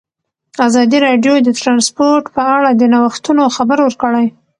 [0.67, 4.27] ازادي راډیو د ترانسپورټ په اړه د نوښتونو خبر ورکړی.